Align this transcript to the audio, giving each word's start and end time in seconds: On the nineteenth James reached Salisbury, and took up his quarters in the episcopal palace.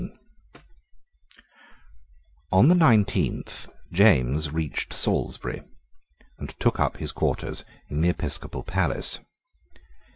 On 2.51 2.69
the 2.69 2.73
nineteenth 2.73 3.67
James 3.93 4.49
reached 4.49 4.93
Salisbury, 4.93 5.61
and 6.39 6.59
took 6.59 6.79
up 6.79 6.97
his 6.97 7.11
quarters 7.11 7.63
in 7.87 8.01
the 8.01 8.09
episcopal 8.09 8.63
palace. 8.63 9.19